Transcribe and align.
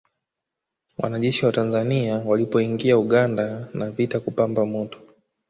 Wanajeshi 0.97 1.45
wa 1.45 1.51
Tanzania 1.51 2.17
walipoingia 2.25 2.97
Uganda 2.97 3.67
na 3.73 3.91
vita 3.91 4.19
kupamba 4.19 4.65
moto 4.65 4.97